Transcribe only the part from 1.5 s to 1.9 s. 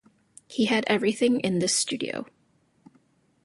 this